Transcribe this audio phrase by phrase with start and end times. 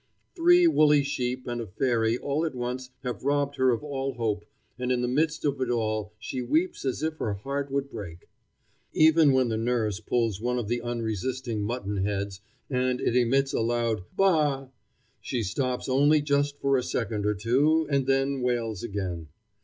[0.35, 4.45] Three woolly sheep and a fairy all at once have robbed her of all hope,
[4.79, 8.27] and in the midst of it all she weeps as if her heart would break.
[8.93, 13.61] Even when the nurse pulls one of the unresisting mutton heads, and it emits a
[13.61, 14.71] loud "Baa a,"
[15.21, 19.27] she stops only just for a second or two and then wails again.